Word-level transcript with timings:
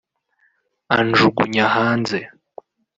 anjugunya 0.97 1.65
hanze 1.75 2.17